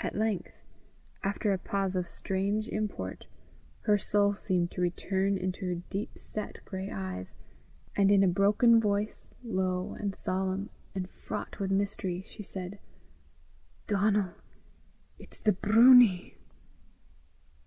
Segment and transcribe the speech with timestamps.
[0.00, 0.54] At length,
[1.22, 3.26] after a pause of strange import,
[3.82, 7.34] her soul seemed to return into her deep set grey eyes,
[7.94, 12.78] and in a broken voice, low, and solemn, and fraught with mystery, she said,
[13.86, 14.32] "Donal,
[15.18, 16.36] it's the broonie!"